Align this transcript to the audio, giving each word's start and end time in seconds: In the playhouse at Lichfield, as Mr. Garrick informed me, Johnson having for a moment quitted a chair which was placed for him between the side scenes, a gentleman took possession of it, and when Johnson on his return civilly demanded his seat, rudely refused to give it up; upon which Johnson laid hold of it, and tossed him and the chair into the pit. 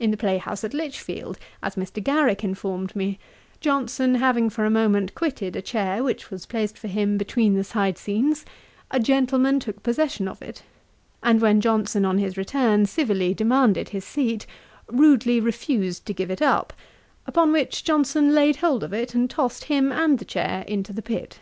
In 0.00 0.10
the 0.10 0.16
playhouse 0.16 0.64
at 0.64 0.74
Lichfield, 0.74 1.38
as 1.62 1.76
Mr. 1.76 2.02
Garrick 2.02 2.42
informed 2.42 2.96
me, 2.96 3.20
Johnson 3.60 4.16
having 4.16 4.50
for 4.50 4.64
a 4.64 4.70
moment 4.70 5.14
quitted 5.14 5.54
a 5.54 5.62
chair 5.62 6.02
which 6.02 6.32
was 6.32 6.46
placed 6.46 6.76
for 6.76 6.88
him 6.88 7.16
between 7.16 7.54
the 7.54 7.62
side 7.62 7.96
scenes, 7.96 8.44
a 8.90 8.98
gentleman 8.98 9.60
took 9.60 9.80
possession 9.84 10.26
of 10.26 10.42
it, 10.42 10.64
and 11.22 11.40
when 11.40 11.60
Johnson 11.60 12.04
on 12.04 12.18
his 12.18 12.36
return 12.36 12.86
civilly 12.86 13.34
demanded 13.34 13.90
his 13.90 14.04
seat, 14.04 14.46
rudely 14.88 15.38
refused 15.38 16.06
to 16.06 16.12
give 16.12 16.32
it 16.32 16.42
up; 16.42 16.72
upon 17.24 17.52
which 17.52 17.84
Johnson 17.84 18.34
laid 18.34 18.56
hold 18.56 18.82
of 18.82 18.92
it, 18.92 19.14
and 19.14 19.30
tossed 19.30 19.66
him 19.66 19.92
and 19.92 20.18
the 20.18 20.24
chair 20.24 20.64
into 20.66 20.92
the 20.92 21.02
pit. 21.02 21.38